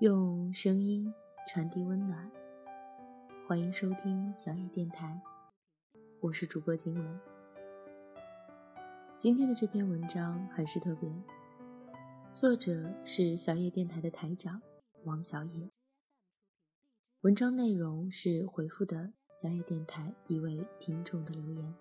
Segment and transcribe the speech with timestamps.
[0.00, 1.12] 用声音
[1.48, 2.30] 传递温暖，
[3.48, 5.20] 欢迎收听小野电台，
[6.20, 7.20] 我是主播金文。
[9.16, 11.10] 今天的这篇文章很是特别，
[12.32, 14.62] 作者是小野电台的台长
[15.02, 15.68] 王小野。
[17.22, 21.74] 文章内容是回复的小野电台一位听众的留言。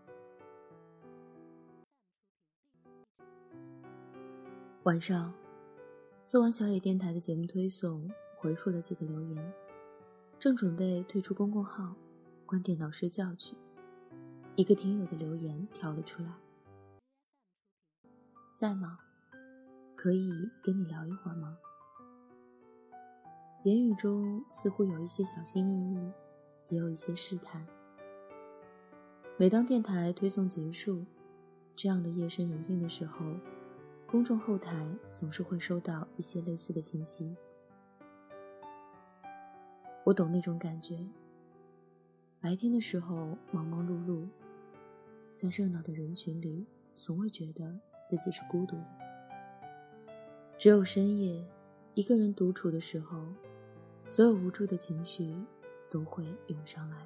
[4.85, 5.31] 晚上。
[6.27, 9.53] 做完小野电台的节目推送，回复了几个留言，
[10.37, 11.95] 正准备退出公共号，
[12.45, 13.55] 关电脑睡觉去，
[14.57, 16.33] 一个听友的留言跳了出来
[18.53, 18.99] ：“在吗？
[19.95, 20.29] 可以
[20.61, 21.57] 跟你聊一会儿吗？”
[23.63, 26.11] 言语中似乎有一些小心翼翼，
[26.67, 27.65] 也有一些试探。
[29.37, 31.05] 每当电台推送结束，
[31.73, 33.25] 这样的夜深人静的时候。
[34.09, 37.35] 公众后台总是会收到一些类似的信息，
[40.05, 41.05] 我懂那种感觉。
[42.39, 44.25] 白天的时候忙忙碌碌，
[45.33, 48.77] 在热闹的人群里，从未觉得自己是孤独。
[50.57, 51.45] 只有深夜，
[51.93, 53.21] 一个人独处的时候，
[54.07, 55.35] 所有无助的情绪
[55.91, 57.05] 都会涌上来，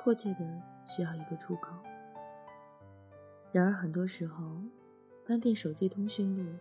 [0.00, 1.74] 迫切的需要一个出口。
[3.50, 4.62] 然而很多时候。
[5.24, 6.52] 翻遍手机通讯录，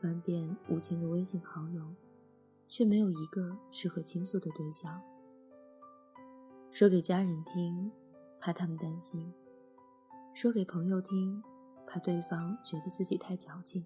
[0.00, 1.84] 翻遍五千个微信好友，
[2.68, 5.02] 却没有一个适合倾诉的对象。
[6.70, 7.90] 说给家人听，
[8.38, 9.32] 怕他们担心；
[10.32, 11.42] 说给朋友听，
[11.84, 13.84] 怕对方觉得自己太矫情。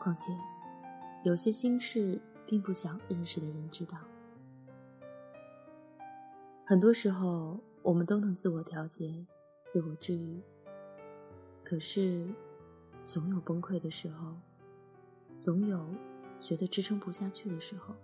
[0.00, 0.32] 况且，
[1.24, 3.98] 有些心事并不想认识的人知道。
[6.64, 9.26] 很多时候，我们都能自我调节、
[9.66, 10.42] 自我治愈，
[11.62, 12.26] 可是。
[13.04, 14.34] 总有崩溃的时候，
[15.38, 15.86] 总有
[16.40, 17.94] 觉得支撑不下去的时候。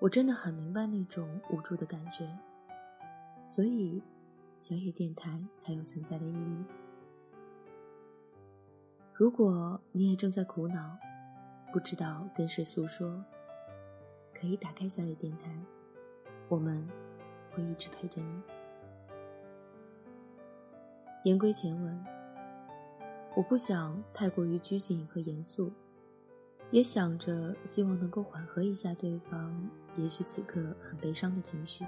[0.00, 2.26] 我真的很明白那种无助的感觉，
[3.46, 4.02] 所以
[4.60, 6.64] 小野电台才有存在的意义。
[9.12, 10.98] 如果你也正在苦恼，
[11.72, 13.22] 不知道跟谁诉说，
[14.34, 15.54] 可以打开小野电台，
[16.48, 16.86] 我们
[17.52, 18.42] 会一直陪着你。
[21.24, 22.04] 言归前文。
[23.36, 25.72] 我不想太过于拘谨和严肃，
[26.70, 31.84] 也想着希望能够缓和一下对方也许此刻很悲伤的情绪。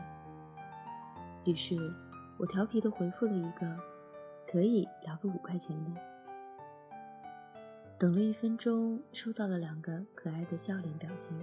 [1.45, 1.77] 于是，
[2.37, 3.79] 我调皮的回复了一个
[4.51, 5.91] “可以聊个五块钱的”。
[7.97, 11.41] 等了一分钟，收到了两个可爱的笑脸表情，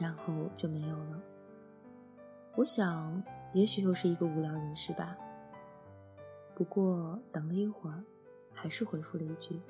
[0.00, 1.20] 然后就没有了。
[2.54, 5.14] 我想，也许又是一个无聊人士吧。
[6.54, 8.02] 不过，等了一会儿。
[8.56, 9.60] 还是回复了一句：“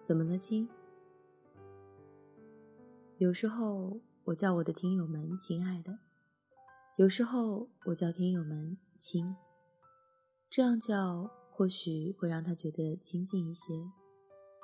[0.00, 0.68] 怎么了，亲？”
[3.18, 5.98] 有时候我叫我的听友们“亲爱的”，
[6.96, 9.34] 有时候我叫听友们“亲”，
[10.48, 13.74] 这样叫或许会让他觉得亲近一些。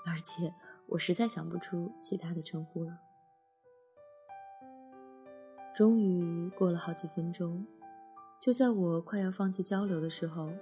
[0.06, 0.54] 而且
[0.86, 2.96] 我实在想不出其他的称呼了。
[5.74, 7.66] 终于过了好几分钟，
[8.40, 10.52] 就在我快要放弃交流的时候，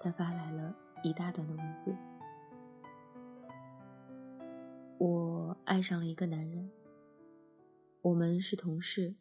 [0.00, 0.74] 他发来了。
[1.02, 1.94] 一大段的文字。
[4.98, 6.70] 我爱上了一个男人。
[8.02, 9.14] 我们是同事。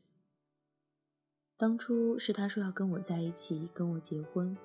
[1.58, 4.58] 当初是他说要跟我在一起，跟我结婚。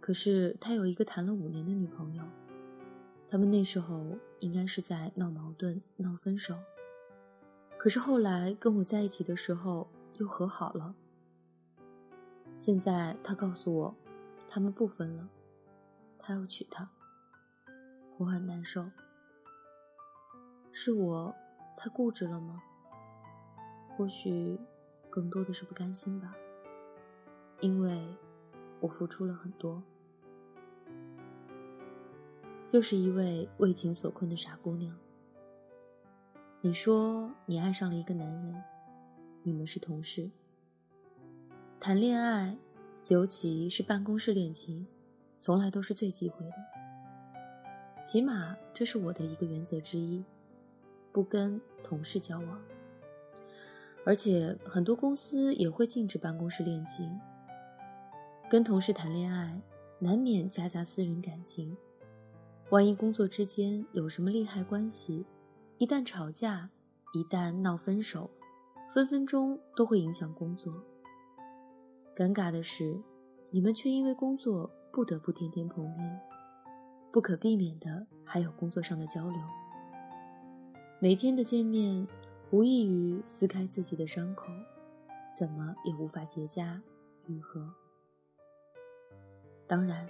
[0.00, 2.24] 可是他有一个谈了五年的女朋友，
[3.28, 6.56] 他们那时候应该是在闹矛盾、闹分手。
[7.76, 10.94] 可是后来跟我在一起的时候又和好了。
[12.54, 13.94] 现在他告诉我，
[14.48, 15.28] 他们不分了。
[16.28, 16.86] 他要娶她，
[18.18, 18.90] 我很难受。
[20.72, 21.34] 是我
[21.74, 22.62] 太固执了吗？
[23.96, 24.60] 或许
[25.08, 26.36] 更多的是不甘心吧。
[27.60, 28.06] 因为
[28.78, 29.82] 我付出了很多。
[32.72, 34.94] 又是一位为情所困的傻姑娘。
[36.60, 38.62] 你说你爱上了一个男人，
[39.42, 40.30] 你们是同事，
[41.80, 42.58] 谈恋爱，
[43.06, 44.86] 尤其是办公室恋情。
[45.40, 50.24] 从来都是最忌讳的，起码这是我的一个原则之一，
[51.12, 52.60] 不跟同事交往。
[54.04, 57.18] 而且很多公司也会禁止办公室恋情。
[58.48, 59.60] 跟同事谈恋爱，
[59.98, 61.76] 难免夹杂私人感情，
[62.70, 65.26] 万一工作之间有什么利害关系，
[65.76, 66.70] 一旦吵架，
[67.12, 68.30] 一旦闹分手，
[68.90, 70.82] 分分钟都会影响工作。
[72.16, 72.98] 尴尬的是，
[73.50, 74.70] 你们却因为工作。
[74.98, 76.20] 不得不天天碰面，
[77.12, 79.40] 不可避免的还有工作上的交流。
[80.98, 82.04] 每天的见面，
[82.50, 84.46] 无异于撕开自己的伤口，
[85.32, 86.80] 怎么也无法结痂
[87.28, 87.72] 愈合。
[89.68, 90.04] 当然，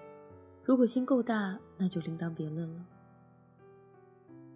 [0.64, 2.86] 如果心够大，那就另当别论了。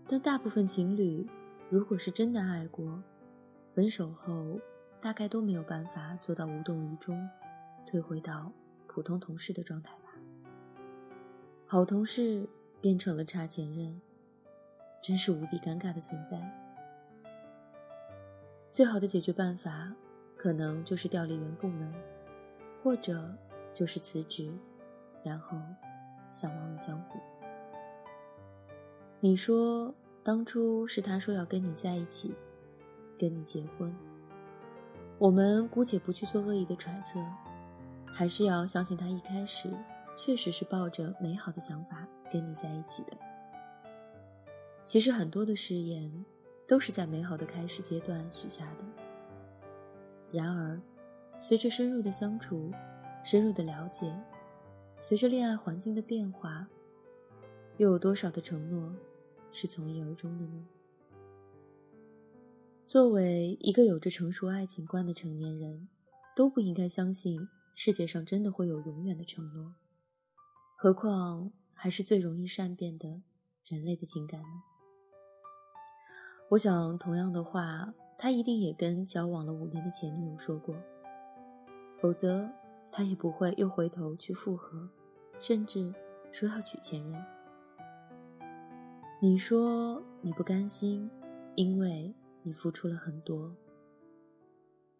[0.08, 1.28] 但大部分情侣，
[1.68, 3.02] 如果是真的爱过，
[3.70, 4.58] 分手后
[4.98, 7.28] 大概都没有办法做到无动于衷，
[7.86, 8.50] 退回到
[8.86, 9.92] 普通同事的状态。
[11.72, 12.46] 好同事
[12.82, 13.98] 变成了差前任，
[15.00, 16.38] 真是无比尴尬的存在。
[18.70, 19.90] 最好的解决办法，
[20.36, 21.90] 可能就是调离原部门，
[22.82, 23.34] 或者
[23.72, 24.52] 就是辞职。
[25.24, 25.56] 然后，
[26.30, 27.18] 相忘于江湖。
[29.20, 32.34] 你说当初是他说要跟你在一起，
[33.18, 33.90] 跟你结婚。
[35.16, 37.18] 我们姑且不去做恶意的揣测，
[38.04, 39.70] 还是要相信他一开始
[40.16, 43.16] 确实是抱着美好的想法跟你在一起的。
[44.84, 46.24] 其实很多的誓言，
[46.66, 48.84] 都是在美好的开始阶段许下的。
[50.30, 50.80] 然而，
[51.38, 52.70] 随着深入的相处，
[53.22, 54.14] 深入的了解。
[54.98, 56.68] 随着恋爱环境的变化，
[57.76, 58.94] 又有多少的承诺
[59.50, 60.66] 是从一而终的呢？
[62.86, 65.88] 作为一个有着成熟爱情观的成年人，
[66.36, 69.72] 都不应该相信世界上真的会有永远的承诺，
[70.82, 73.22] 何况还是最容易善变的
[73.66, 74.48] 人类的情感呢？
[76.50, 80.74] 我想，同样的话，他一定也跟交往了五年的前女友说过，
[82.00, 82.50] 否则。
[82.90, 84.90] 他也不会又回头去复合，
[85.38, 85.94] 甚至
[86.32, 87.24] 说要娶前任。
[89.20, 91.08] 你说你不甘心，
[91.54, 92.12] 因为
[92.42, 93.54] 你付出了很多。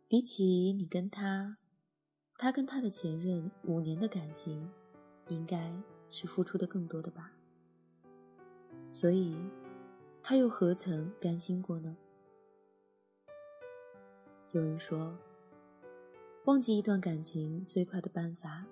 [0.07, 1.59] 比起你跟他，
[2.39, 4.71] 他跟他的前任五年的感情，
[5.33, 5.73] 应该
[6.11, 7.33] 是付出的更多的吧？
[8.91, 9.35] 所以，
[10.23, 11.97] 他又何曾甘心过呢？
[14.53, 15.17] 有人说。
[16.47, 18.67] 忘记一段感情最快的办法，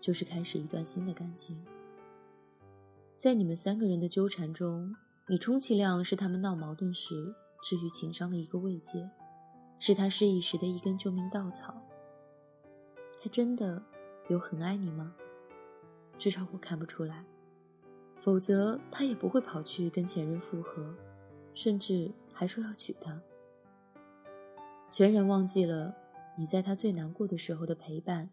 [0.00, 1.60] 就是开始一段新的感情。
[3.18, 4.94] 在你们三个人的纠缠中，
[5.26, 9.10] 你充其量是他们闹矛盾时治愈情伤的一个慰藉，
[9.80, 11.74] 是他失意时的一根救命稻草。
[13.20, 13.82] 他真的
[14.28, 15.12] 有很爱你吗？
[16.18, 17.24] 至少我看不出来，
[18.16, 20.94] 否则他也不会跑去跟前任复合，
[21.54, 23.18] 甚至还说要娶她。
[24.90, 25.94] 全然忘记了。
[26.36, 28.30] 你在他最难过的时候的陪伴，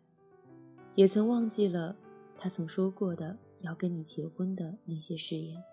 [0.94, 1.96] 也曾忘记了
[2.38, 5.64] 他曾说过的要跟你结婚的那些誓言。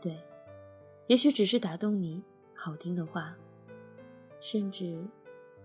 [0.00, 0.22] 对，
[1.08, 2.22] 也许只是打动你
[2.54, 3.36] 好听的话，
[4.38, 5.04] 甚至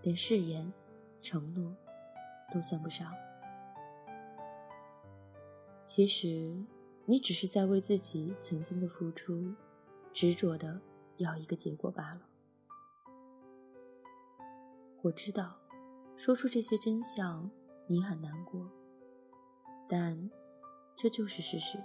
[0.01, 0.73] 连誓言、
[1.21, 1.71] 承诺
[2.51, 3.13] 都算不上。
[5.93, 6.55] 其实，
[7.05, 9.53] 你只是在为自己曾经的付出
[10.13, 10.79] 执着的
[11.17, 12.21] 要一个结果罢了。
[15.01, 15.57] 我知道，
[16.15, 17.51] 说出这些真相，
[17.87, 18.65] 你很难过，
[19.89, 20.31] 但
[20.95, 21.77] 这就是事实。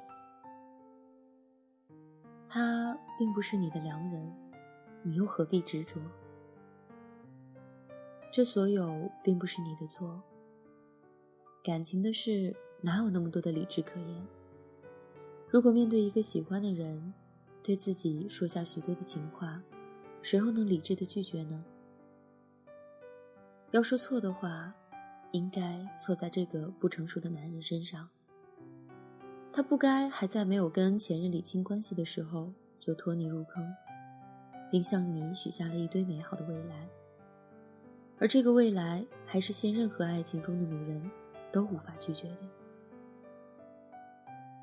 [2.49, 4.32] 他并不是你的良人，
[5.03, 6.00] 你又何必执着？
[8.32, 10.23] 这所有并不是你的错。
[11.64, 14.26] 感情的事哪有那么多的理智可言？
[15.49, 17.12] 如果面对一个喜欢的人，
[17.62, 19.62] 对自己说下许多的情话，
[20.22, 21.65] 谁又能理智的拒绝呢？
[23.72, 24.72] 要说错的话，
[25.32, 28.08] 应该错在这个不成熟的男人身上。
[29.53, 33.67] 他不该还在没有跟前任理清关系的时候就拖你入坑，
[34.70, 36.89] 并向你许下了一堆美好的未来。
[38.19, 41.10] 而这个未来，还是现任何爱情中的女人
[41.51, 42.39] 都无法拒绝的。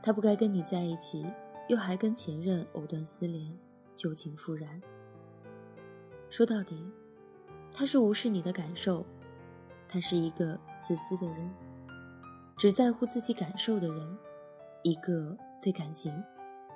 [0.03, 1.25] 他不该跟你在一起，
[1.67, 3.57] 又还跟前任藕断丝连，
[3.95, 4.79] 旧情复燃。
[6.29, 6.91] 说到底。
[7.75, 9.03] 他是无视你的感受，
[9.89, 11.51] 他是一个自私的人，
[12.55, 14.17] 只在乎自己感受的人，
[14.83, 16.24] 一个对感情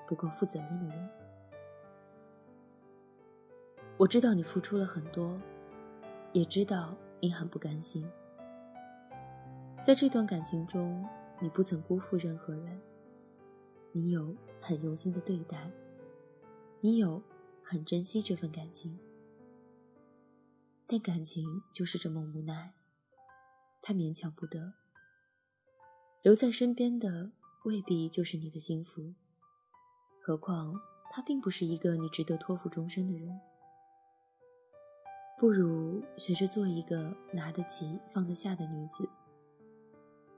[0.08, 1.10] 不够负责任的人。
[3.96, 5.40] 我知道你付出了很多，
[6.34, 8.10] 也知道你很不甘心。
[9.86, 11.06] 在这段感情中，
[11.40, 12.82] 你不曾辜负任何人，
[13.92, 15.72] 你有很用心的对待，
[16.82, 17.22] 你有
[17.64, 18.98] 很珍惜这份感情。
[20.86, 22.74] 但感情就是这么无奈，
[23.82, 24.74] 他勉强不得。
[26.22, 27.32] 留在身边的
[27.66, 29.14] 未必就是你的幸福，
[30.22, 30.80] 何况
[31.12, 33.40] 他并不是一个你值得托付终身的人。
[35.38, 39.08] 不如学着做一个拿得起放得下的女子，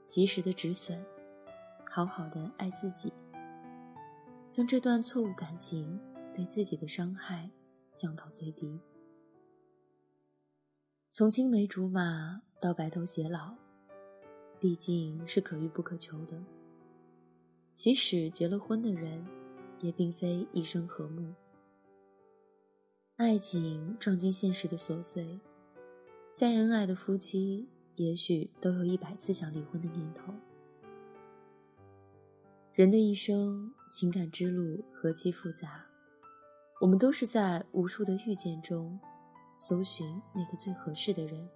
[0.06, 1.02] 及时的止损，
[1.88, 3.12] 好好的爱自己，
[4.50, 5.98] 将这段错误感情
[6.34, 7.48] 对自己的伤害
[7.94, 8.78] 降到最低。
[11.12, 13.54] 从青梅竹马到白头偕老，
[14.58, 16.42] 毕竟是可遇不可求的。
[17.74, 19.24] 即使结了婚的人，
[19.80, 21.32] 也并非一生和睦。
[23.16, 25.38] 爱情撞击现实的琐碎，
[26.34, 30.32] 再恩爱的夫妻，也许都有一百次想离婚的念头。
[32.72, 35.84] 人的一生，情感之路何其复杂，
[36.80, 38.98] 我们都是在无数的遇见中，
[39.56, 41.48] 搜寻那个最合适的人，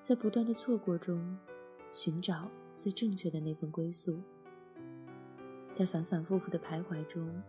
[0.00, 1.36] 在不断的错过中，
[1.92, 4.22] 寻找最正确的那份归宿，
[5.72, 7.42] 在反反复复的徘徊中，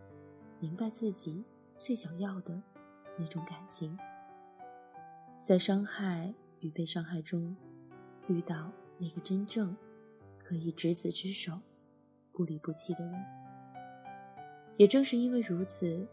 [0.60, 1.46] 明白自己
[1.78, 2.62] 最想要的。
[3.16, 3.96] 那种感情，
[5.44, 7.56] 在伤害与被伤害中，
[8.28, 9.78] 遇到那个真正
[10.40, 11.62] 可以执子之手、
[12.32, 13.43] 不离不弃的人。
[14.78, 16.08] 也正是因为如此，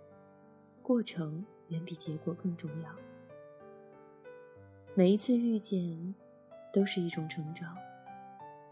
[0.82, 2.94] 过程远比结果更重要。
[4.94, 6.14] 每一次遇见，
[6.72, 7.76] 都是一种成长，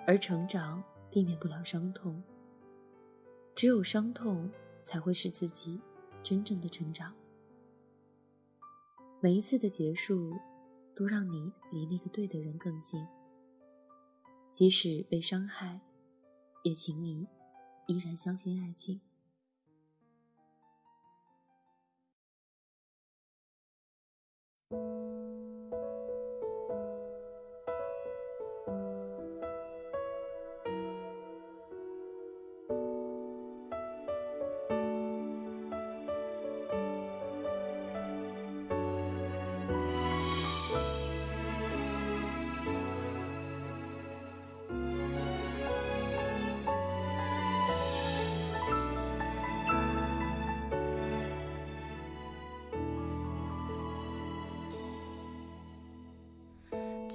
[0.06, 2.22] 而成长避免不了伤痛。
[3.54, 4.50] 只有伤痛，
[4.82, 5.80] 才会是自己
[6.22, 7.14] 真正的成长。
[9.20, 10.36] 每一次的结束，
[10.94, 13.04] 都让你离那个对的人更近。
[14.50, 15.80] 即使被伤害，
[16.62, 17.26] 也请你
[17.86, 19.00] 依然相信爱情。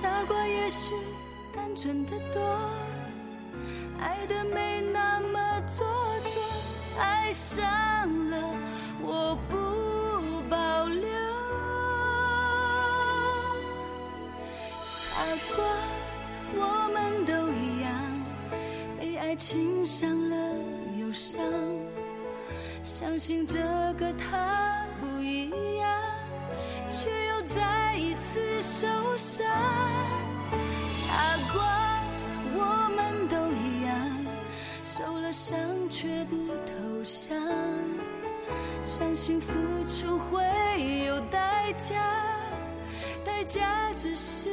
[0.00, 0.94] 傻瓜也许
[1.52, 2.40] 单纯的多，
[3.98, 5.84] 爱的没那么做
[6.22, 6.40] 作，
[7.00, 7.58] 爱上
[8.30, 8.36] 了
[9.02, 9.56] 我不
[10.48, 11.08] 保留。
[14.86, 15.18] 傻
[15.56, 15.64] 瓜，
[16.54, 17.90] 我们都一样，
[19.00, 20.36] 被爱情伤了
[20.96, 21.42] 又伤，
[22.84, 23.58] 相信这
[23.98, 25.90] 个他不一样，
[26.88, 28.86] 却又再一次受
[29.16, 29.47] 伤。
[35.28, 35.58] 了伤
[35.90, 37.36] 却不投降，
[38.82, 39.52] 相信付
[39.84, 40.40] 出会
[41.06, 41.94] 有代价，
[43.22, 44.48] 代价只是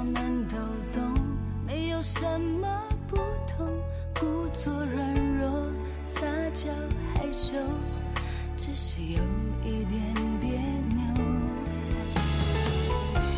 [0.00, 0.56] 我们都
[0.98, 1.14] 懂，
[1.66, 2.66] 没有什么
[3.06, 3.16] 不
[3.46, 3.68] 同。
[4.18, 5.50] 故作软弱，
[6.00, 6.22] 撒
[6.54, 6.70] 娇
[7.14, 7.58] 害羞，
[8.56, 9.22] 只是有
[9.62, 10.00] 一点
[10.40, 10.52] 别
[10.96, 11.04] 扭。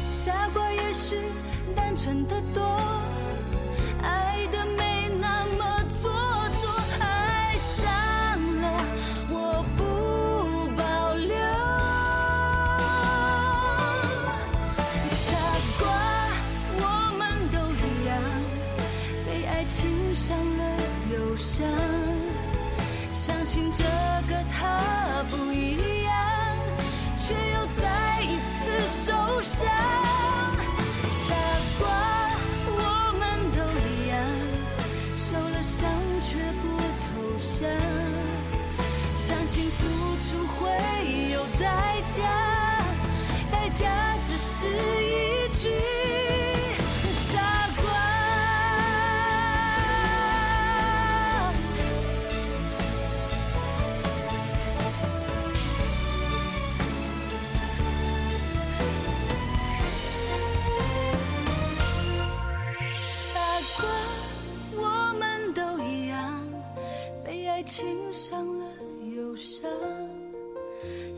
[0.06, 1.16] 傻瓜也许
[1.74, 2.62] 单纯的多，
[39.24, 39.86] 相信付
[40.16, 42.78] 出会有代价。
[43.52, 45.01] 代价只是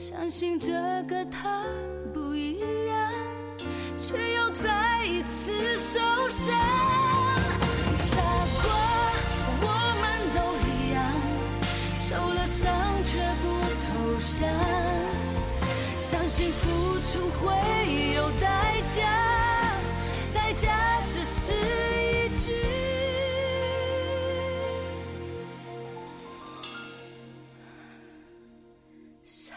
[0.06, 0.70] 相信这
[1.04, 1.64] 个他
[2.12, 3.10] 不一样，
[3.96, 6.54] 却又再一次受伤。
[7.96, 8.20] 傻
[8.62, 8.68] 瓜，
[9.62, 9.66] 我
[10.02, 11.00] 们都一样，
[11.96, 13.44] 受了伤却不
[13.80, 13.88] 投
[14.20, 14.46] 降，
[15.98, 19.00] 相信付出会有代价，